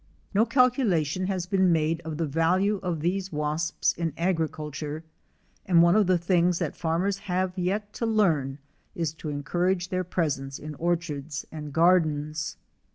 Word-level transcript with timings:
No 0.33 0.47
calculation 0.47 1.27
has 1.27 1.45
been 1.45 1.71
made 1.71 2.01
of 2.01 2.17
the 2.17 2.25
value 2.25 2.79
of 2.81 3.01
these 3.01 3.31
wasps 3.31 3.93
in 3.93 4.13
agriculture, 4.17 5.03
and 5.67 5.83
one 5.83 5.95
of 5.95 6.07
the 6.07 6.17
things 6.17 6.57
that 6.57 6.75
farmers 6.75 7.19
have 7.19 7.55
yet 7.55 7.93
to 8.01 8.07
learn 8.07 8.57
is 8.95 9.13
to 9.13 9.29
encourage 9.29 9.89
their 9.89 10.03
presence 10.03 10.57
in 10.57 10.73
orchards 10.73 11.45
and 11.51 11.71
gardens. 11.71 12.57